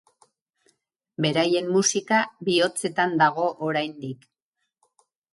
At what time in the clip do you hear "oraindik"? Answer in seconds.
3.69-4.25